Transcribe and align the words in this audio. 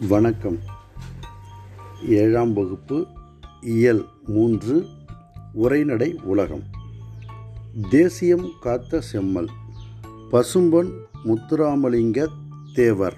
வணக்கம். 0.00 0.58
ஏழாம் 2.08 2.52
வகுப்பு 2.52 3.06
இயல் 3.60 4.06
மூன்று 4.26 4.86
உரைநடை 5.52 6.20
உலகம். 6.22 6.62
தேசியம் 7.90 8.50
காத்த 8.60 9.00
செம்மல். 9.00 9.48
பசும்பொன் 10.30 10.90
முத்துராமலிங்க 11.24 12.26
தேவர். 12.74 13.16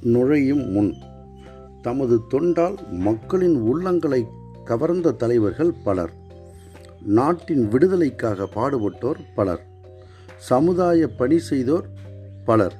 நுழையும் 0.00 0.70
முன் 0.70 0.94
தமது 1.82 2.20
தொண்டால் 2.30 2.88
மக்களின் 2.90 3.74
உள்ளங்களை 3.74 4.42
கவர்ந்த 4.64 5.10
தலைவர்கள் 5.10 5.72
பலர். 5.84 6.10
நாட்டின் 7.02 7.68
விடுதலைக்காக 7.68 8.48
பாடுபட்டோர் 8.54 9.18
பலர். 9.34 9.66
சமுதாய 10.36 11.08
பணி 11.08 11.38
செய்தோர் 11.38 11.86
பலர். 12.44 12.76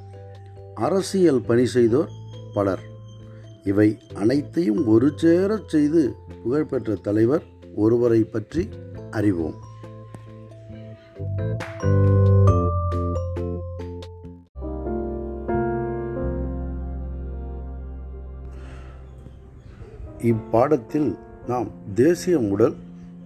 அரசியல் 0.74 1.40
பணி 1.40 1.66
செய்தோர் 1.66 2.08
பலர். 2.54 2.80
இவை 3.64 3.98
அனைத்தையும் 4.14 4.86
ஒரு 4.86 5.12
சேரச் 5.22 5.68
செய்து 5.68 6.14
புகழ்பெற்ற 6.42 6.94
தலைவர் 6.94 7.42
ஒருவரை 7.74 8.24
பற்றி 8.24 8.68
அறிவோம். 9.10 9.72
இப்பாடத்தில் 20.18 21.18
நாம் 21.46 21.68
தேசியம் 21.94 22.50
உடல் 22.50 22.74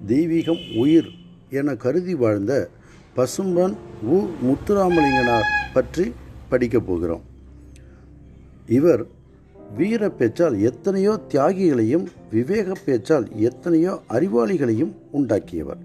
தெய்வீகம் 0.06 0.62
உயிர் 0.78 1.10
என 1.50 1.74
கருதி 1.74 2.14
வாழ்ந்த 2.14 2.52
பசும்பன் 3.16 3.74
உ. 4.04 4.16
முத்துராமலிங்கனார் 4.46 5.46
பற்றி 5.72 6.12
படிக்கப் 6.48 6.86
போகிறோம். 6.86 7.22
இவர் 8.68 9.06
வீர 9.76 10.08
பேச்சால் 10.08 10.56
எத்தனையோ 10.60 11.20
தியாகிகளையும் 11.28 12.06
விவேக 12.30 12.72
பேச்சால் 12.86 13.26
எத்தனையோ 13.36 14.00
அறிவாளிகளையும் 14.08 14.92
உண்டாக்கியவர். 15.12 15.80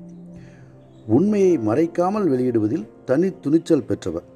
உண்மையை 1.08 1.58
மறைக்காமல் 1.58 2.30
வெளியிடுவதில் 2.34 2.88
தனி 3.06 3.30
துணிச்சல் 3.40 3.84
பெற்றவர். 3.84 4.28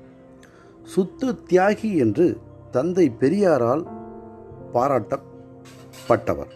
சுத்த 0.84 1.36
தியாகி 1.50 1.92
என்று 1.98 2.38
தந்தை 2.72 3.09
பெரியாரால் 3.20 3.84
பாராட்டப்பட்டவர். 4.73 6.53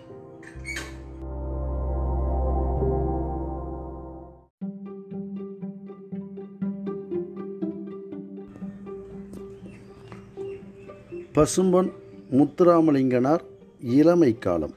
பசும்பொன் 11.42 11.92
முத்துராமலிங்கனார் 12.32 13.40
இளமை 13.82 14.38
காலம். 14.38 14.74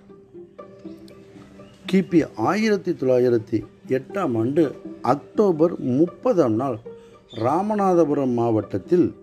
கிபி 1.93 2.29
ஆயிரத்தி 2.37 2.93
தொள்ளாயிரத்தி 2.93 3.65
எட்டாம் 3.89 4.39
ஆண்டு 4.39 4.77
அக்டோபர் 5.03 5.79
முப்பதாம் 5.79 6.55
நாள் 6.55 6.79
ராமநாதபுரம் 7.35 8.33
மாவட்டத்தில் 8.33 9.15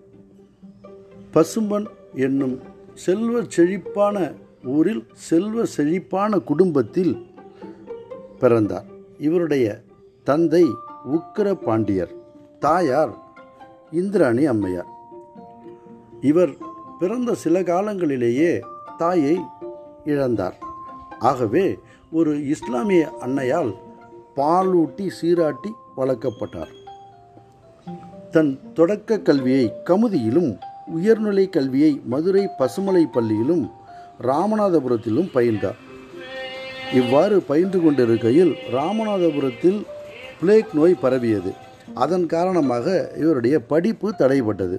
பசும்பன் 1.34 1.86
என்னும் 2.14 2.60
செல்வ 2.94 3.42
செழிப்பான 3.48 4.32
ஊரில் 4.64 5.06
செல்வ 5.12 5.64
செழிப்பான 5.64 6.38
குடும்பத்தில் 6.38 7.26
பிறந்தார். 8.38 8.84
இவருடைய 9.18 9.80
தந்தை 10.24 10.64
உக்கிர 11.12 11.54
பாண்டியர் 11.54 12.10
தாயார் 12.58 13.14
இந்திராணி 13.90 14.44
அம்மையார். 14.44 14.86
இவர் 16.20 16.70
பிறந்த 17.02 17.34
சில 17.34 17.60
காலங்களிலேயே 17.60 18.60
தாயை 18.98 19.40
இழந்தார். 20.06 20.56
ஆகவே 21.18 21.78
ஒரு 22.12 22.48
இஸ்லாமிய 22.48 23.02
அன்னையால் 23.20 23.70
பாலூட்டி 24.36 25.06
சீராட்டி 25.08 25.70
வளர்க்கப்பட்டார். 25.96 26.72
தன் 28.30 28.72
தொடக்க 28.74 29.18
கல்வியை 29.18 29.72
கமுதியிலும் 29.84 30.58
உயர்நிலை 30.86 31.48
கல்வியை 31.48 32.00
மதுரை 32.04 32.48
பசுமலை 32.58 33.04
பள்ளியிலும் 33.12 33.70
ராமநாதபுரத்திலும் 34.20 35.32
பயின்றார். 35.34 35.80
இவ்வாறு 36.92 37.40
பயின்று 37.40 37.80
கொண்டிருக்கையில் 37.80 38.54
ராமநாதபுரத்தில் 38.72 39.82
பிளேக் 40.40 40.74
நோய் 40.74 40.94
பரவியது. 40.94 41.52
அதன் 41.94 42.26
காரணமாக 42.26 43.12
இவருடைய 43.16 43.60
படிப்பு 43.60 44.14
தடைப்பட்டது 44.18 44.78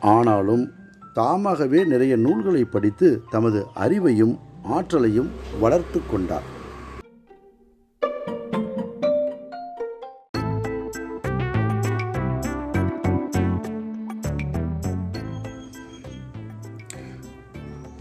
ஆனாலும் 0.00 0.70
தாமாகவே 1.12 1.84
நிறைய 1.84 2.16
நூல்களை 2.16 2.64
படித்து 2.64 3.22
தமது 3.30 3.66
அறிவையும் 3.74 4.38
ஆற்றலையும் 4.62 5.30
வளர்த்து 5.60 6.00
கொண்டார். 6.10 6.60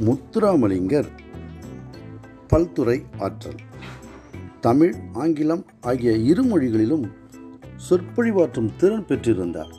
முத்துராமலிங்கர் 0.06 1.10
பல்துறை 2.48 3.04
ஆற்றல். 3.20 3.60
தமிழ் 4.62 4.96
ஆங்கிலம் 5.14 5.66
ஆகிய 5.82 6.12
இரு 6.12 6.44
மொழிகளிலும் 6.44 7.12
சொற்பொழிவாற்றும் 7.90 8.76
திறன் 8.78 9.06
பெற்றிருந்தார். 9.06 9.74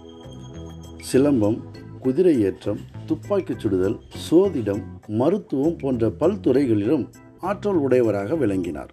சிலம்பம் 1.12 1.62
குதிரை 2.00 2.40
ஏற்றம் 2.40 2.91
துப்பாக்கிச் 3.12 3.58
சுடுதல் 3.58 3.96
சோதிடம் 4.30 4.82
மருத்துவம் 5.06 5.76
போன்ற 5.76 6.08
பல்துறைகளிலும் 6.20 7.08
ஆற்றல் 7.40 7.74
உடையவராக 7.74 8.34
விளங்கினார். 8.34 8.92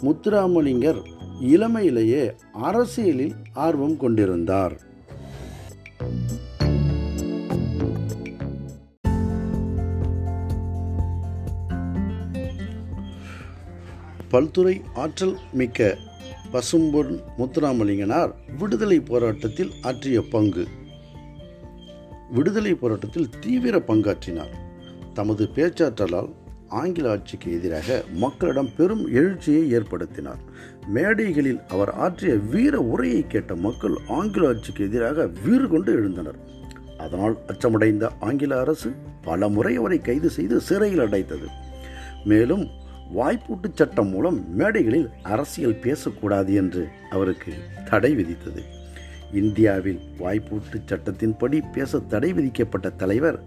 முத்துராமலிங்கர் 0.00 1.00
இளமையிலேயே 1.40 2.34
அரசியலில் 2.52 3.34
ஆர்வம் 3.52 3.96
கொண்டிருந்தார். 3.96 4.80
பல்துறை 14.30 14.80
ஆற்றல் 14.94 15.36
மிக்க 15.52 15.96
பசும்பொன் 16.52 17.20
முத்துராமலிங்கனார் 17.38 18.34
விடுதலை 18.58 19.00
போராட்டத்தில் 19.00 19.70
ஆற்றிய 19.82 20.22
பங்கு. 20.30 20.66
விடுதலை 22.30 22.74
போராட்டத்தில் 22.74 23.28
தீவிர 23.40 23.78
பங்காற்றினார். 23.78 24.54
தமது 25.14 25.48
பேச்சாற்றலால் 25.54 26.32
ஆங்கில 26.68 27.10
ஆட்சிக்கு 27.10 27.52
எதிராக 27.52 28.04
மக்களிடம் 28.12 28.68
பெரும் 28.76 29.12
எழுச்சியை 29.14 29.74
ஏற்படுத்தினார். 29.74 30.38
மேடைகளில் 30.86 31.60
அவர் 31.68 31.90
ஆற்றிய 31.90 32.34
வீர 32.34 32.80
உரையை 32.80 33.26
கேட்ட 33.26 33.54
மக்கள் 33.54 33.98
ஆங்கில 34.08 34.48
ஆட்சிக்கு 34.48 34.84
எதிராக 34.84 35.26
வீறு 35.44 35.68
கொண்டு 35.68 36.02
எழுந்தனர். 36.02 36.38
அதனால் 36.98 37.38
அச்சமடைந்த 37.46 38.12
ஆங்கில 38.20 38.60
அரசு 38.60 38.92
பல 39.22 39.48
முறை 39.48 39.76
அவரை 39.76 39.98
கைது 39.98 40.30
செய்து 40.30 40.60
சிறையில் 40.60 41.00
அடைத்தது. 41.00 41.46
மேலும் 42.24 42.68
வாய்ப்பூட்டு 43.16 43.74
சட்டம் 43.74 44.08
மூலம் 44.08 44.56
மேடைகளில் 44.56 45.10
அரசியல் 45.22 45.78
பேசக்கூடாது 45.78 46.54
என்று 46.54 46.88
அவருக்கு 47.10 47.52
தடை 47.90 48.16
விதித்தது. 48.16 48.62
இந்தியாவில் 49.32 50.00
வாய்ப்பூட்டு 50.18 50.82
சட்டத்தின்படி 50.86 51.62
பேச 51.72 51.98
தடை 51.98 52.32
விதிக்கப்பட்ட 52.32 52.90
தலைவர் 52.90 53.42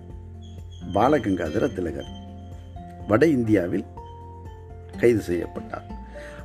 பாலகங்காதர 0.94 1.74
திலகர். 1.74 2.06
வட 3.08 3.28
இந்தியாவில் 3.28 3.84
கைது 5.00 5.20
செய்யப்பட்டார். 5.20 6.00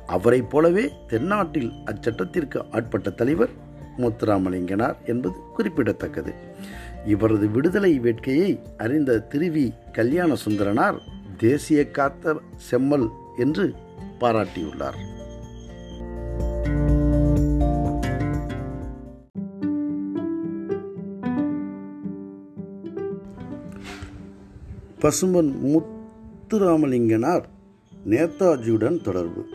அவரைப் 0.07 0.49
போலவே 0.49 0.91
தென்னாட்டில் 1.07 1.71
அச்சட்டத்திற்கு 1.85 2.65
ஆட்பட்ட 2.71 3.09
தலைவர் 3.09 3.49
முத்துராமலிங்கனார் 3.97 4.95
என்பது 5.05 5.35
குறிப்பிடத்தக்கது. 5.55 6.33
இவரது 7.05 7.47
விடுதலை 7.49 7.99
வேட்கையை 7.99 8.59
அறிந்த 8.77 9.27
திருவி 9.29 9.91
கல்யாண 9.91 10.33
சுந்தரனார் 10.45 10.97
தேசிய 11.37 11.91
காத்த 11.91 12.39
செம்மல் 12.55 13.09
என்று 13.37 13.75
பாராட்டியுள்ளார். 14.19 15.15
பசும்பன் 25.01 25.53
முத்துராமலிங்கனார் 25.63 27.43
நேதாஜியுடன் 28.09 29.01
தொடர்பு. 29.01 29.45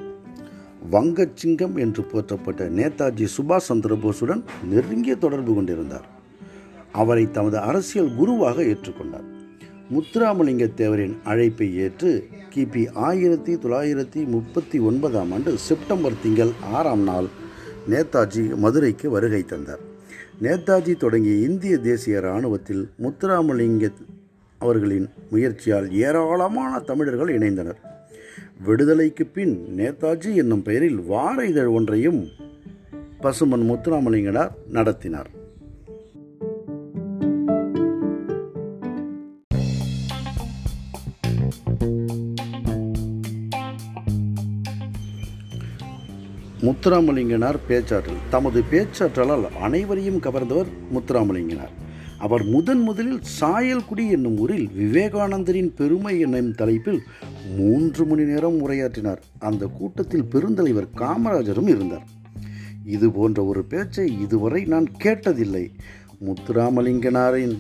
வங்கச்சிங்கம் 0.93 1.79
என்று 1.79 2.03
போற்றப்பட்ட 2.03 2.69
நேதாஜி 2.69 3.29
சுபாஷ் 3.37 3.73
சந்திரபோஸுடன் 3.73 4.43
நெருங்கிய 4.71 5.17
தொடர்பு 5.17 5.55
கொண்டிருந்தார். 5.55 6.05
அவரை 6.93 7.31
தமது 7.31 7.59
அரசியல் 7.59 8.15
குருவாக 8.15 8.63
ஏற்றுக்கொண்டார். 8.63 9.29
முத்துராமலிங்க 9.93 10.75
தேவரின் 10.75 11.17
அழைப்பை 11.25 11.77
ஏற்று 11.77 12.29
கிபி 12.55 12.93
ஆயிரத்தி 12.93 13.55
தொள்ளாயிரத்தி 13.55 14.27
முப்பத்தி 14.27 14.79
ஒன்பதாம் 14.79 15.33
ஆண்டு 15.33 15.59
செப்டம்பர் 15.59 16.21
திங்கள் 16.23 16.51
ஆறாம் 16.73 17.03
நாள் 17.03 17.27
நேதாஜி 17.91 18.57
மதுரைக்கு 18.57 19.11
வருகை 19.11 19.45
தந்தார். 19.45 19.81
நேதாஜி 20.43 20.97
தொடங்கிய 20.97 21.49
இந்திய 21.49 21.77
தேசிய 21.77 22.19
இராணுவத்தில் 22.19 22.91
முத்துராமலிங்க 23.03 23.93
அவர்களின் 24.63 25.09
முயற்சியால் 25.31 25.89
ஏராளமான 26.07 26.81
தமிழர்கள் 26.91 27.33
இணைந்தனர். 27.39 27.81
விடுதலைக்கு 28.67 29.25
பின் 29.37 29.55
நேதாஜி 29.77 30.33
என்னும் 30.35 30.63
பெயரில் 30.63 31.01
வார 31.13 31.45
இதழ் 31.53 31.71
ஒன்றையும் 31.77 32.21
பசுமன் 33.21 33.69
முத்துராமலிங்கனார் 33.71 34.53
நடத்தினார். 34.71 35.31
முத்துராமலிங்கனார் 46.63 47.59
பேச்சாற்றல் 47.69 48.21
தமது 48.31 48.61
பேச்சாற்றலால் 48.71 49.47
அனைவரையும் 49.63 50.21
கவர்ந்தவர் 50.27 50.71
முத்துராமலிங்கனார். 50.95 51.77
அவர் 52.23 52.45
முதன் 52.45 52.81
முதலில் 52.81 53.21
சாயல்குடி 53.41 54.11
என்னும் 54.11 54.39
ஊரில் 54.39 54.69
விவேகானந்தரின் 54.79 55.71
பெருமை 55.77 56.21
என்னும் 56.21 56.55
தலைப்பில் 56.55 57.01
மூன்று 57.57 58.05
மணி 58.07 58.23
நேரம் 58.23 58.69
உரையாற்றினார். 58.69 59.23
அந்த 59.39 59.67
கூட்டத்தில் 59.67 60.29
பெருந்தலைவர் 60.33 60.93
காமராஜரும் 60.97 61.69
இருந்தார். 61.69 62.07
இது 62.85 63.11
போன்ற 63.11 63.45
ஒரு 63.45 63.65
பேச்சை 63.65 64.21
இதுவரை 64.21 64.65
நான் 64.65 64.89
கேட்டதில்லை. 65.05 65.65
முத்துராமலிங்கனாரின் 66.27 67.59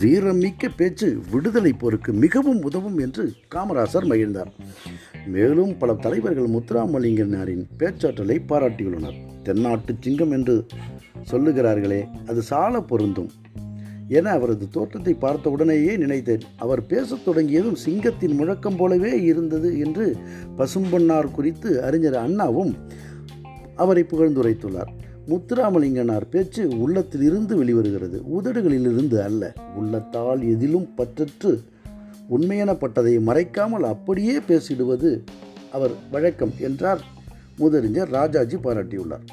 வீரமிக்க 0.00 0.68
பேச்சு 0.76 1.20
விடுதலை 1.30 1.72
போருக்கு 1.72 2.12
மிகவும் 2.12 2.62
உதவும் 2.62 2.98
என்று 2.98 3.32
காமராசர் 3.54 4.06
மகிழ்ந்தார். 4.06 4.50
மேலும் 5.26 5.78
பல 5.78 5.94
தலைவர்கள் 5.94 6.48
முத்துராமலிங்கனாரின் 6.48 7.64
பேச்சாற்றலை 7.78 8.40
பாராட்டியுள்ளனர். 8.48 9.18
தென்னாட்டு 9.42 9.94
சிங்கம் 10.00 10.30
என்று 10.30 10.66
சொல்லுகிறார்களே 11.30 12.06
அது 12.28 12.42
சால 12.42 12.80
பொருந்தும் 12.80 13.30
என 14.08 14.30
அவரது 14.30 14.68
தோற்றத்தை 14.68 15.14
பார்த்த 15.14 15.50
உடனேயே 15.50 15.96
நினைத்தேன். 15.96 16.40
அவர் 16.56 16.86
பேசத் 16.86 17.24
தொடங்கியதும் 17.24 17.74
சிங்கத்தின் 17.74 18.34
முழக்கம் 18.34 18.76
போலவே 18.76 19.22
இருந்தது 19.22 19.78
என்று 19.78 20.16
பசும்பொன்னார் 20.56 21.30
குறித்து 21.30 21.82
அறிஞர் 21.82 22.14
அண்ணாவும் 22.14 22.74
அவரை 23.76 24.02
புகழ்ந்துரைத்துள்ளார். 24.02 24.92
முத்துராமலிங்கனார் 25.28 26.28
பேச்சு 26.30 26.80
உள்ளத்திலிருந்து 26.80 27.64
வெளிவருகிறது. 27.64 28.20
உதடுகளிலிருந்து 28.38 29.18
அல்ல. 29.22 29.52
உள்ளத்தால் 29.76 30.48
எதிலும் 30.48 30.88
பற்றற்று 30.96 31.62
உண்மையெனப்பட்டதை 32.30 33.20
மறைக்காமல் 33.20 33.82
அப்படியே 33.82 34.40
பேசிடுவது 34.40 35.24
அவர் 35.72 35.90
வழக்கம் 36.10 36.52
என்றார் 36.58 37.04
முதறிஞர் 37.56 38.08
ராஜாஜி 38.08 38.56
பாராட்டியுள்ளார். 38.56 39.26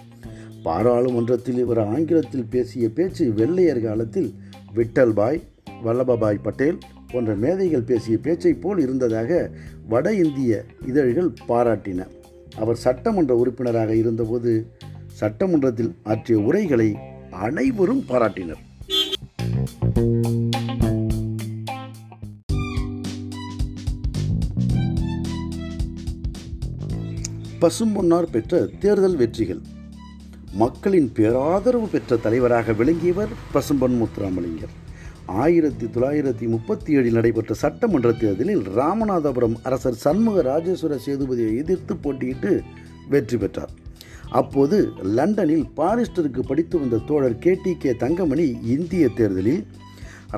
பாராளுமன்றத்தில் 0.63 1.57
இவர் 1.57 1.79
ஆங்கிலத்தில் 1.79 2.45
பேசிய 2.49 2.89
பேச்சு 2.89 3.33
வெள்ளையர் 3.33 3.81
காலத்தில் 3.81 4.33
விட்டல்பாய் 4.75 5.41
வல்லபாய் 5.85 6.43
பட்டேல் 6.43 6.77
போன்ற 7.11 7.35
மேதைகள் 7.35 7.81
பேசிய 7.81 8.17
பேச்சை 8.17 8.53
போல் 8.53 8.79
இருந்ததாக 8.79 9.49
வட 9.89 10.13
இந்திய 10.13 10.63
இதழ்கள் 10.85 11.33
பாராட்டின. 11.47 12.07
அவர் 12.55 12.75
சட்டமன்ற 12.75 13.35
உறுப்பினராக 13.35 13.95
இருந்தபோது 13.95 14.67
சட்டமன்றத்தில் 15.19 15.95
ஆற்றிய 16.03 16.39
உரைகளை 16.39 16.95
அனைவரும் 17.31 18.03
பாராட்டினர். 18.09 18.61
பசும்பொன்னார் 27.61 28.31
பெற்ற 28.31 28.67
தேர்தல் 28.79 29.15
வெற்றிகள். 29.15 29.61
மக்களின் 30.53 31.11
பேராதரவு 31.11 31.87
பெற்ற 31.87 32.15
தலைவராக 32.15 32.73
விளங்கியவர் 32.73 33.29
பசும்பொன் 33.53 33.97
முத்துராமலிங்கர் 34.01 34.73
ஆயிரத்தி 35.25 35.85
தொள்ளாயிரத்தி 35.85 36.47
முப்பத்தி 36.47 36.97
ஏழில் 36.97 37.11
நடைபெற்ற 37.11 37.53
சட்டமன்ற 37.53 38.11
தேர்தலில் 38.11 38.65
ராமநாதபுரம் 38.79 39.55
அரசர் 39.63 40.01
சண்முக 40.05 40.41
ராஜேஸ்வர 40.41 40.97
சேதுபதியை 41.05 41.57
எதிர்த்து 41.57 41.95
போட்டியிட்டு 41.95 42.61
வெற்றி 43.09 43.37
பெற்றார். 43.37 43.81
அப்போது 44.33 44.77
லண்டனில் 45.03 45.65
பாரிஸ்டருக்கு 45.77 46.39
படித்து 46.47 46.79
வந்த 46.79 46.97
தோழர் 46.97 47.37
கே 47.37 47.57
டி 47.63 47.75
கே 47.77 47.95
தங்கமணி 47.95 48.45
இந்திய 48.63 49.09
தேர்தலில் 49.09 49.65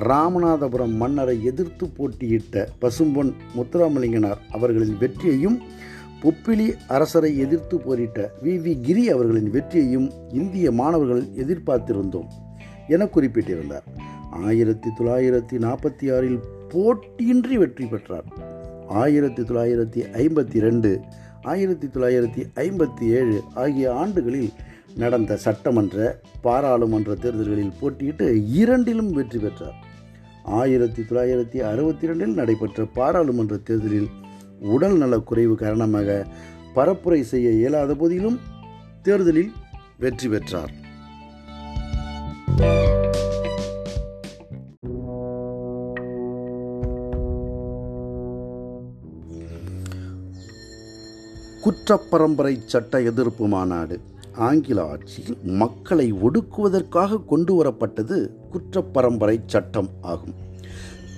ராமநாதபுரம் 0.00 0.96
மன்னரை 0.96 1.44
எதிர்த்து 1.44 1.88
போட்டியிட்ட 1.88 2.68
பசும்பொன் 2.80 3.32
முத்துராமலிங்கனார் 3.56 4.40
அவர்களின் 4.52 4.96
வெற்றியையும் 4.98 5.58
புப்பிலி 6.22 6.74
அரசரை 6.88 7.38
எதிர்த்து 7.38 7.78
போரிட்ட 7.78 8.30
வி. 8.42 8.46
வி. 8.46 8.80
கிரி 8.80 9.10
அவர்களின் 9.10 9.50
வெற்றியையும் 9.50 10.10
இந்திய 10.32 10.72
மாணவர்கள் 10.72 11.22
எதிர்பார்த்திருந்தோம் 11.22 12.28
என 12.88 13.06
குறிப்பிட்டிருந்தார். 13.06 13.84
ஆயிரத்தி 14.30 14.90
தொள்ளாயிரத்தி 14.98 15.56
நாற்பத்தி 15.58 16.16
ஆறில் 16.16 16.40
போட்டியின்றி 16.68 17.54
வெற்றி 17.54 17.86
பெற்றார். 17.86 18.24
ஆயிரத்தி 18.88 19.42
தொள்ளாயிரத்தி 19.42 20.00
ஐம்பத்தி 20.12 20.60
ரெண்டு 20.60 21.00
ஆயிரத்தி 21.52 21.86
தொள்ளாயிரத்தி 21.86 22.42
ஐம்பத்தி 22.64 23.04
ஏழு 23.18 23.36
ஆகிய 23.62 23.94
ஆண்டுகளில் 23.94 24.50
நடந்த 25.02 25.36
சட்டமன்ற 25.36 25.96
பாராளுமன்ற 26.46 27.14
தேர்தல்களில் 27.14 27.76
போட்டியிட்டு 27.80 28.26
இரண்டிலும் 28.60 29.12
வெற்றி 29.12 29.38
பெற்றார். 29.38 29.76
ஆயிரத்தி 30.60 31.02
தொள்ளாயிரத்தி 31.02 31.58
அறுபத்தி 31.70 32.06
ரெண்டில் 32.06 32.34
நடைபெற்ற 32.40 32.86
பாராளுமன்ற 32.98 33.56
தேர்தலில் 33.68 34.08
உடல் 34.74 34.96
நலக்குறைவு 34.96 35.54
காரணமாக 35.54 36.18
பரப்புரை 36.74 37.20
செய்ய 37.32 37.50
இயலாத 37.60 37.94
போதிலும் 37.94 38.38
தேர்தலில் 39.02 39.52
வெற்றி 40.04 40.28
பெற்றார். 40.28 40.72
குற்றப்பரம்பரை 51.88 52.58
சட்ட 52.66 53.00
எதிர்ப்பு 53.00 53.46
மாநாடு. 53.46 54.00
ஆங்கில 54.36 54.84
ஆட்சியில் 54.88 55.36
மக்களை 55.44 56.12
ஒடுக்குவதற்காக 56.12 57.18
கொண்டு 57.24 57.52
வரப்பட்டது 57.62 58.16
குற்றப்பரம்பரை 58.52 59.38
சட்டம் 59.46 59.88
ஆகும். 60.00 60.34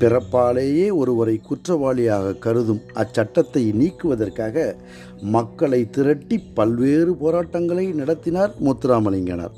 பிறப்பாலேயே 0.00 0.95
ஒருவரை 0.97 1.40
குற்றவாளியாக 1.49 2.35
கருதும் 2.38 2.83
அச்சட்டத்தை 2.95 3.62
நீக்குவதற்காக 3.81 4.75
மக்களை 5.21 5.90
திரட்டி 5.90 6.38
பல்வேறு 6.38 7.14
போராட்டங்களை 7.14 7.87
நடத்தினார் 7.93 8.54
முத்துராமலிங்கனார். 8.64 9.57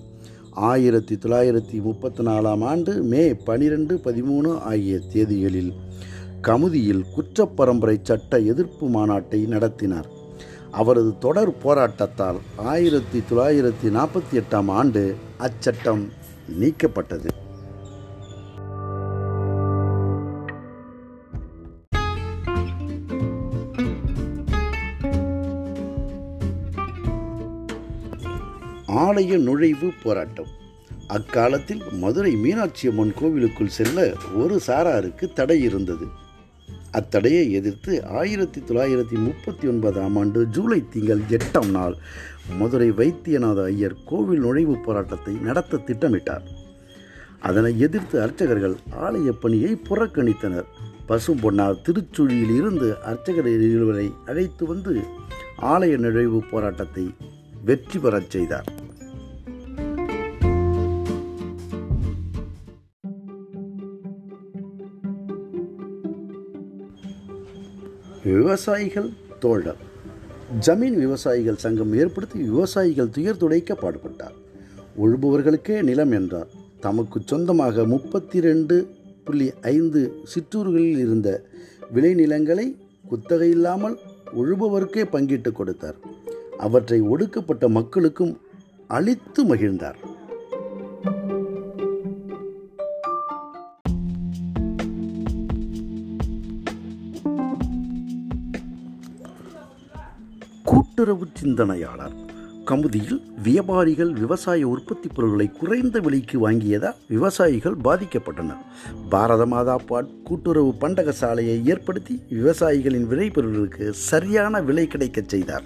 ஆயிரத்தி 0.51 1.15
தொள்ளாயிரத்தி 1.15 1.83
முப்பத்தி 1.83 2.25
நாலாம் 2.25 2.65
ஆண்டு 2.65 3.03
மே 3.03 3.35
பனிரெண்டு 3.35 4.01
பதிமூணு 4.05 4.59
ஆகிய 4.61 5.01
தேதிகளில் 5.13 5.75
கமுதியில் 6.43 7.05
குற்றப்பரம்பரை 7.17 7.99
சட்ட 8.03 8.39
எதிர்ப்பு 8.39 8.89
மாநாட்டை 8.89 9.47
நடத்தினார். 9.47 10.19
அவரது 10.71 11.19
தொடர் 11.19 11.53
போராட்டத்தால் 11.65 12.39
ஆயிரத்தி 12.57 13.23
தொள்ளாயிரத்தி 13.31 13.85
நாற்பத்தி 13.85 14.33
எட்டாம் 14.33 14.71
ஆண்டு 14.71 15.17
அச்சட்டம் 15.39 16.09
நீக்கப்பட்டது. 16.61 17.29
ஆலய 28.87 29.39
நுழைவு 29.39 29.91
போராட்டம். 30.03 30.59
அக்காலத்தில் 31.09 31.83
மதுரை 31.93 32.37
மீனாட்சி 32.37 32.89
அம்மன் 32.89 33.15
கோவிலுக்குள் 33.15 33.69
செல்ல 33.69 34.13
ஒரு 34.35 34.61
சாராருக்கு 34.67 35.33
தடை 35.33 35.63
இருந்தது. 35.63 36.29
அத்தடையை 36.93 37.51
எதிர்த்து 37.51 38.05
ஆயிரத்தி 38.05 38.61
தொள்ளாயிரத்தி 38.61 39.17
முப்பத்தி 39.27 39.69
ஒன்பதாம் 39.69 40.17
ஆண்டு 40.17 40.47
ஜூலை 40.47 40.83
திங்கள் 40.91 41.23
எட்டாம் 41.29 41.71
நாள் 41.71 41.97
மதுரை 42.59 42.91
வைத்தியநாத 42.91 43.65
ஐயர் 43.65 43.97
கோவில் 44.05 44.41
நுழைவு 44.41 44.77
போராட்டத்தை 44.77 45.35
நடத்த 45.35 45.77
திட்டமிட்டார். 45.77 46.43
அதனை 47.41 47.79
எதிர்த்து 47.79 48.23
அர்ச்சகர்கள் 48.23 48.77
ஆலய 49.01 49.31
பணியை 49.31 49.73
புறக்கணித்தனர். 49.89 50.69
பசும்பொன்னார் 51.09 51.81
திருச்சுழியில் 51.87 52.55
இருந்து 52.57 52.99
அர்ச்சகர் 53.03 53.47
இருவரை 53.47 54.13
அழைத்து 54.27 54.67
வந்து 54.67 55.01
ஆலய 55.63 55.97
நுழைவு 55.97 56.43
போராட்டத்தை 56.51 57.15
வெற்றி 57.65 57.99
பெறச் 57.99 58.31
செய்தார். 58.31 58.69
விவசாயிகள் 68.51 69.11
தோழர். 69.41 69.77
ஜமீன் 70.67 70.97
விவசாயிகள் 71.03 71.59
சங்கம் 71.65 71.93
ஏற்படுத்தி 71.95 72.39
விவசாயிகள் 72.43 73.11
துயர் 73.11 73.37
துடைக்க 73.37 73.75
பாடுபட்டார். 73.75 74.35
உழுபவர்களுக்கே 75.03 75.83
நிலம் 75.83 76.11
என்றார். 76.11 76.49
தமக்கு 76.81 77.21
சொந்தமாக 77.25 77.85
முப்பத்தி 77.85 78.41
ரெண்டு 78.41 78.77
புள்ளி 79.25 79.53
ஐந்து 79.63 80.01
சிற்றூர்களில் 80.25 80.99
இருந்த 80.99 81.29
விளைநிலங்களை 81.95 82.67
குத்தகையில்லாமல் 83.11 83.97
உழுபவருக்கே 84.41 85.05
பங்கிட்டு 85.13 85.53
கொடுத்தார். 85.53 85.99
அவற்றை 86.59 87.01
ஒடுக்கப்பட்ட 87.01 87.69
மக்களுக்கும் 87.69 88.39
அளித்து 88.89 89.45
மகிழ்ந்தார். 89.45 90.01
கூட்டுறவு 101.01 101.29
சிந்தனையாளர். 101.35 102.13
கமுதியில் 102.67 103.23
வியாபாரிகள் 103.43 104.13
விவசாய 104.13 104.69
உற்பத்தி 104.69 105.09
பொருட்களை 105.09 105.51
குறைந்த 105.51 106.01
விலைக்கு 106.01 106.51
வாங்கியதால் 106.51 106.95
விவசாயிகள் 107.09 107.77
பாதிக்கப்பட்டனர். 107.85 108.65
பாரத 109.09 109.47
மாதா 109.47 109.77
பாட் 109.77 110.23
கூட்டுறவு 110.25 110.75
பண்டக 110.75 111.13
சாலையை 111.13 111.67
ஏற்படுத்தி 111.67 112.23
விவசாயிகளின் 112.31 113.09
விளைபொருட்களுக்கு 113.11 113.91
சரியான 113.91 114.61
விலை 114.61 114.87
கிடைக்கச் 114.87 115.29
செய்தார். 115.29 115.65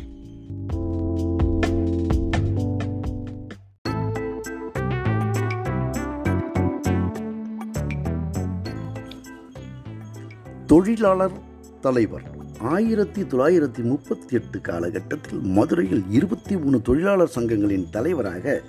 தொழிலாளர் 10.67 11.37
தலைவர் 11.81 12.34
ஆயிரத்தி 12.59 13.23
தொள்ளாயிரத்தி 13.23 13.83
முப்பத்தி 13.83 14.35
எட்டு 14.35 14.61
காலகட்டத்தில் 14.61 15.41
மதுரையில் 15.41 16.03
இருபத்தி 16.11 16.57
மூணு 16.57 16.83
தொழிலாளர் 16.83 17.33
சங்கங்களின் 17.35 17.91
தலைவராக 17.91 18.63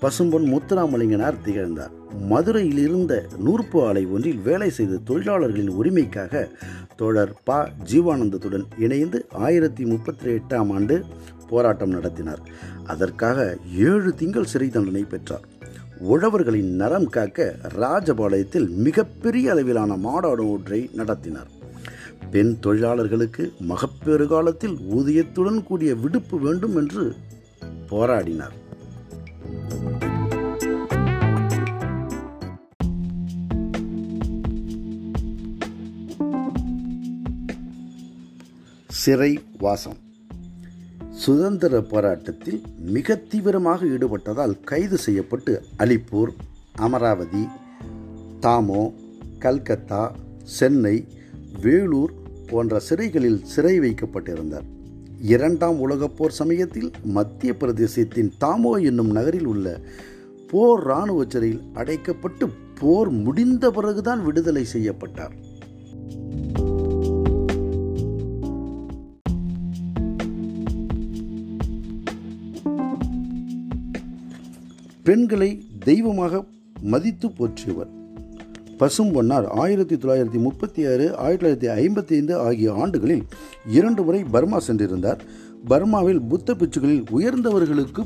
பசும்பொன் 0.00 0.58
முத்துராமலிங்கனார் 0.58 1.40
திகழ்ந்தார். 1.44 1.90
மதுரையில் 2.20 2.78
இருந்த 2.78 3.26
நூற்பு 3.44 3.86
ஆலை 3.86 4.06
ஒன்றில் 4.06 4.38
வேலை 4.38 4.70
செய்த 4.70 4.96
தொழிலாளர்களின் 4.96 5.70
உரிமைக்காக 5.70 6.48
தோழர் 6.96 7.36
ப. 7.44 7.68
ஜீவானந்தத்துடன் 7.92 8.64
இணைந்து 8.78 9.26
ஆயிரத்தி 9.30 9.84
முப்பத்தி 9.84 10.30
எட்டாம் 10.30 10.72
ஆண்டு 10.72 11.04
போராட்டம் 11.48 11.90
நடத்தினார். 11.90 12.40
அதற்காக 12.84 13.56
ஏழு 13.76 14.14
திங்கள் 14.14 14.44
சிறை 14.44 14.68
தண்டனை 14.68 15.04
பெற்றார். 15.04 15.48
உழவர்களின் 15.98 16.80
நரம் 16.80 17.06
காக்க 17.06 17.56
ராஜபாளையத்தில் 17.78 18.68
மிகப்பெரிய 18.68 19.50
அளவிலான 19.50 19.96
மாடாடு 19.96 20.50
ஒன்றை 20.52 20.90
நடத்தினார். 20.92 21.58
பெண் 22.30 22.58
தொழிலாளர்களுக்கு 22.58 23.52
மகப்பேறு 23.58 24.26
காலத்தில் 24.26 24.76
ஊதியத்துடன் 24.76 25.62
கூடிய 25.62 25.94
விடுப்பு 25.94 26.38
வேண்டும் 26.38 26.76
என்று 26.76 27.14
போராடினார். 27.90 28.56
சிறை 38.86 39.40
வாசம். 39.58 39.96
சுதந்திர 41.10 41.80
போராட்டத்தில் 41.80 42.62
மிக 42.78 43.14
தீவிரமாக 43.16 43.86
ஈடுபட்டதால் 43.86 44.60
கைது 44.64 44.98
செய்யப்பட்டு 44.98 45.62
அலிப்பூர் 45.78 46.28
அமராவதி 46.72 47.48
தாமோ 48.40 48.94
கல்கத்தா 49.38 50.14
சென்னை 50.42 51.06
வேலூர் 51.62 52.12
போன்ற 52.46 52.78
சிறைகளில் 52.78 53.44
சிறை 53.44 53.80
வைக்கப்பட்டிருந்தார். 53.80 54.64
இரண்டாம் 55.20 55.78
உலகப் 55.78 56.16
போர் 56.16 56.30
சமயத்தில் 56.30 56.90
மத்திய 57.02 57.54
பிரதேசத்தின் 57.54 58.32
தாமோ 58.38 58.72
என்னும் 58.74 59.10
நகரில் 59.10 59.44
உள்ள 59.44 59.80
போர் 60.48 60.82
இராணுவ 60.82 61.24
சிறையில் 61.28 61.62
அடைக்கப்பட்டு 61.74 62.48
போர் 62.80 63.10
முடிந்த 63.10 63.70
பிறகுதான் 63.70 64.24
விடுதலை 64.24 64.64
செய்யப்பட்டார். 64.64 65.34
பெண்களை 75.02 75.64
தெய்வமாக 75.78 76.44
மதித்து 76.80 77.28
போற்றியவர் 77.28 77.98
பசும்பொன்னார் 78.80 79.46
ஆயிரத்தி 79.46 79.96
தொள்ளாயிரத்தி 79.96 80.38
முப்பத்தி 80.38 80.86
ஆறு 80.86 81.16
ஆயிரத்தி 81.16 81.66
தொள்ளாயிரத்தி 81.66 81.70
ஐம்பத்தி 81.72 82.12
ஐந்து 82.12 82.36
ஆகிய 82.36 82.72
ஆண்டுகளில் 82.72 83.24
இரண்டு 83.66 84.02
முறை 84.02 84.24
பர்மா 84.24 84.58
சென்றிருந்தார். 84.68 85.18
பர்மாவில் 85.68 86.20
புத்த 86.28 86.54
பிச்சுகளில் 86.54 87.04
உயர்ந்தவர்களுக்கு 87.10 88.02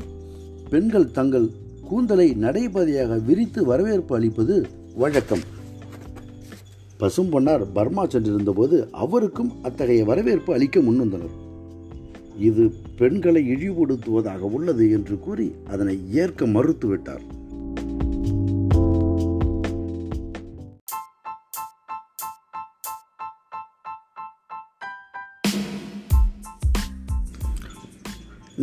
பெண்கள் 0.69 1.11
தங்கள் 1.11 1.47
கூந்தலை 1.89 2.35
நடைபாதையாக 2.41 3.25
விரித்து 3.25 3.65
வரவேற்பு 3.65 4.15
அளிப்பது 4.15 4.67
வழக்கம். 4.95 5.39
பசும் 6.97 7.29
பொன்னார் 7.29 7.71
பர்மா 7.71 8.05
சென்றிருந்தபோது 8.05 8.89
அவருக்கும் 8.91 9.51
அத்தகைய 9.63 10.05
வரவேற்பு 10.05 10.53
அளிக்க 10.53 10.79
முன்வந்தனர். 10.79 11.33
இது 12.39 12.73
பெண்களை 12.97 13.41
இழிவுபடுத்துவதாக 13.53 14.37
உள்ளது 14.37 14.91
என்று 14.91 15.19
கூறி 15.19 15.51
அதனை 15.67 15.99
ஏற்க 16.11 16.45
மறுத்துவிட்டார். 16.45 17.23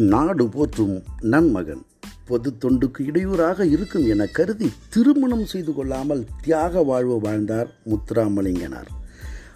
நாடு 0.09 0.49
போற்றும் 0.49 1.03
நன்மகன் 1.21 1.83
பொது 2.25 2.53
தொண்டுக்கு 2.61 3.07
இடையூறாக 3.07 3.67
இருக்கும் 3.67 4.09
என 4.09 4.27
கருதி 4.27 4.69
திருமணம் 4.91 5.47
செய்து 5.47 5.75
கொள்ளாமல் 5.75 6.27
தியாக 6.43 6.83
வாழ்வு 6.83 7.21
வாழ்ந்தார் 7.21 7.69
முத்துராமலிங்கனார். 7.89 8.91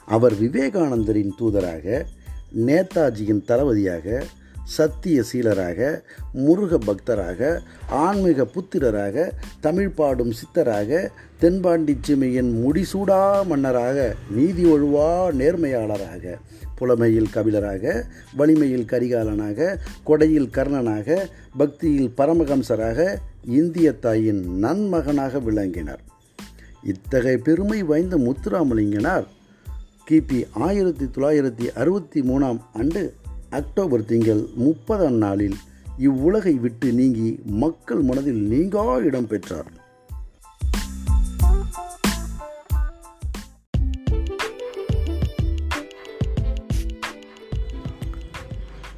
அவர் 0.06 0.40
விவேகானந்தரின் 0.40 1.32
தூதராக 1.38 2.04
நேதாஜியின் 2.66 3.44
தளபதியாக 3.44 4.24
சத்திய 4.64 5.22
சீலராக 5.32 6.02
முருக 6.32 6.78
பக்தராக 6.78 7.60
ஆன்மீக 7.88 8.44
புத்திரராக 8.44 9.32
தமிழ் 9.60 9.88
பாடும் 9.88 10.32
சித்தராக 10.32 11.08
தென்பாண்டிச்சிமையின் 11.40 12.52
முடிசூடா 12.64 13.46
மன்னராக 13.46 14.14
நீதி 14.30 14.64
ஒழுவா 14.64 15.32
நேர்மையாளராக 15.32 16.38
புலமையில் 16.76 17.32
கபிலராக 17.32 18.04
வலிமையில் 18.36 18.88
கரிகாலனாக 18.92 19.78
கொடையில் 20.06 20.52
கர்ணனாக 20.56 21.16
பக்தியில் 21.56 22.12
பரமஹம்சராக 22.16 23.18
இந்திய 23.44 23.92
தாயின் 23.92 24.42
நன்மகனாக 24.58 25.38
விளங்கினார். 25.38 26.02
இத்தகைய 26.82 27.38
பெருமை 27.38 27.82
வாய்ந்த 27.82 28.16
முத்துராமலிங்கனார் 28.16 29.26
கிபி 30.10 30.40
ஆயிரத்தி 30.52 31.04
தொள்ளாயிரத்தி 31.04 31.66
அறுபத்தி 31.74 32.20
மூணாம் 32.20 32.60
ஆண்டு 32.72 33.02
அக்டோபர் 33.50 34.04
திங்கள் 34.04 34.42
முப்பதாம் 34.54 35.18
நாளில் 35.24 35.56
இவ்வுலகை 35.98 36.54
விட்டு 36.54 36.92
நீங்கி 36.92 37.28
மக்கள் 37.62 38.00
மனதில் 38.00 38.42
நீங்கா 38.52 38.84
இடம் 39.08 39.26
பெற்றார். 39.26 39.75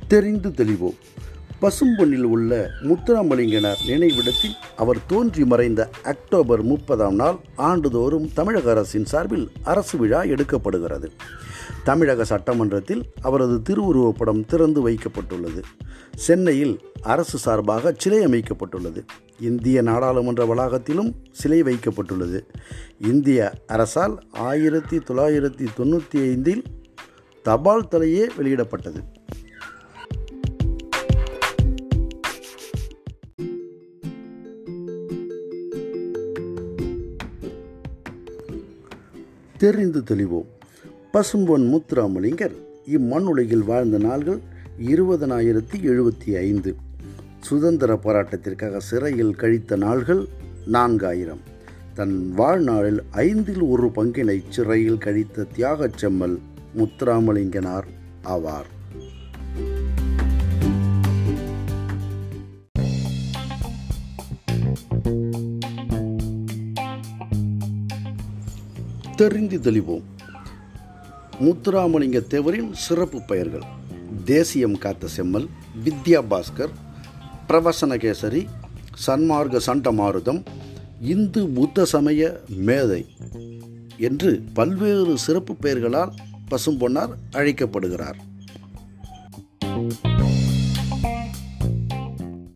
தெரிந்து 0.08 0.48
தெளிவோம். 0.48 0.96
பசும்பொன்னில் 1.62 2.22
உள்ள 2.22 2.70
முத்துராமலிங்கனார் 2.82 3.80
நினைவிடத்தில் 3.86 4.54
அவர் 4.76 5.06
தோன்றி 5.06 5.44
மறைந்த 5.44 5.88
அக்டோபர் 6.02 6.62
முப்பதாம் 6.62 7.14
நாள் 7.14 7.36
ஆண்டுதோறும் 7.56 8.32
தமிழக 8.34 8.70
அரசின் 8.70 9.04
சார்பில் 9.04 9.50
அரசு 9.62 9.98
விழா 9.98 10.22
எடுக்கப்படுகிறது. 10.22 11.06
தமிழக 11.84 12.24
சட்டமன்றத்தில் 12.24 13.02
அவரது 13.20 13.62
திருவுருவப்படம் 13.70 14.44
திறந்து 14.46 14.88
வைக்கப்பட்டுள்ளது. 14.88 15.62
சென்னையில் 16.16 16.80
அரசு 17.02 17.38
சார்பாக 17.38 17.94
சிலை 17.96 18.18
அமைக்கப்பட்டுள்ளது. 18.18 19.04
இந்திய 19.40 19.82
நாடாளுமன்ற 19.82 20.46
வளாகத்திலும் 20.46 21.14
சிலை 21.32 21.62
வைக்கப்பட்டுள்ளது. 21.62 22.40
இந்திய 22.98 23.52
அரசால் 23.66 24.22
ஆயிரத்தி 24.30 24.96
தொள்ளாயிரத்தி 24.96 25.66
தொண்ணூற்றி 25.78 26.16
ஐந்தில் 26.16 26.62
தபால் 27.42 27.88
தலையே 27.90 28.26
வெளியிடப்பட்டது. 28.36 29.02
தெரிந்து 39.58 40.02
தெளிவோம். 40.10 40.46
பசும்பொன் 41.12 41.72
முத்துராமலிங்கர் 41.72 42.54
இம்மண்ணுலகில் 42.86 43.64
வாழ்ந்த 43.64 43.98
நாள்கள் 43.98 44.38
இருபதனாயிரத்தி 44.86 45.76
எழுபத்தி 45.82 46.36
ஐந்து. 46.36 46.74
சுதந்திர 47.40 47.94
போராட்டத்திற்காக 47.94 48.76
சிறையில் 48.76 49.34
கழித்த 49.34 49.76
நாள்கள் 49.76 50.28
நான்காயிரம். 50.72 51.40
தன் 51.94 52.32
வாழ்நாளில் 52.34 53.02
ஐந்தில் 53.10 53.60
ஒரு 53.60 53.86
பங்கினை 53.86 54.42
சிறையில் 54.48 54.98
கழித்த 54.98 55.46
தியாகச் 55.56 55.98
செம்மல் 55.98 56.38
முத்துராமலிங்கனார் 56.76 57.88
ஆவார். 58.24 58.77
தெரிந்து 69.18 69.58
தெளிவோம் 69.58 70.04
முத்துராமலிங்க 71.40 72.18
தேவரின் 72.32 72.70
சிறப்பு 72.72 73.18
பெயர்கள் 73.22 73.64
தேசியம் 74.24 74.76
காத்த 74.78 75.08
செம்மல் 75.08 75.46
வித்யா 75.84 76.20
பாஸ்கர் 76.30 76.74
பிரவசனகேசரி 77.48 78.42
சன்மார்க்க 79.06 79.60
சண்டமாருதம் 79.66 80.40
இந்து 81.00 81.42
புத்த 81.48 81.84
சமய 81.84 82.30
மேதை 82.68 83.02
என்று 83.98 84.42
பல்வேறு 84.54 85.18
சிறப்பு 85.18 85.54
பெயர்களால் 85.54 86.14
பசும்பொன்னார் 86.50 87.14
அழைக்கப்படுகிறார். 87.30 88.18